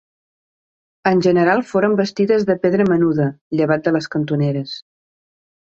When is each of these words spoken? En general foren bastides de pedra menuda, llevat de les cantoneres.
En 1.11 1.21
general 1.25 1.61
foren 1.73 1.93
bastides 2.01 2.47
de 2.49 2.57
pedra 2.65 2.89
menuda, 2.95 3.29
llevat 3.61 3.87
de 3.89 3.97
les 3.99 4.11
cantoneres. 4.17 4.77